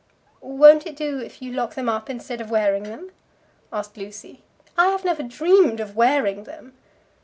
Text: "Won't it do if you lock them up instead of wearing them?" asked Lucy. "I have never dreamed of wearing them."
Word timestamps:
"Won't 0.41 0.87
it 0.87 0.95
do 0.95 1.19
if 1.19 1.43
you 1.43 1.51
lock 1.53 1.75
them 1.75 1.87
up 1.87 2.09
instead 2.09 2.41
of 2.41 2.49
wearing 2.49 2.81
them?" 2.81 3.11
asked 3.71 3.97
Lucy. 3.97 4.41
"I 4.75 4.87
have 4.87 5.05
never 5.05 5.21
dreamed 5.21 5.79
of 5.79 5.95
wearing 5.95 6.45
them." 6.45 6.73